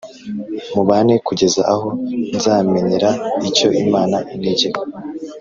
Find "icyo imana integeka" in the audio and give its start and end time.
3.49-4.81